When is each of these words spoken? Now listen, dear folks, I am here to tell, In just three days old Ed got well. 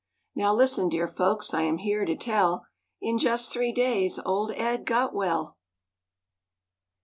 Now 0.33 0.55
listen, 0.55 0.89
dear 0.89 1.07
folks, 1.07 1.53
I 1.53 1.61
am 1.61 1.77
here 1.77 2.05
to 2.05 2.15
tell, 2.15 2.65
In 3.01 3.19
just 3.19 3.51
three 3.51 3.71
days 3.71 4.19
old 4.25 4.49
Ed 4.53 4.83
got 4.83 5.13
well. 5.13 5.59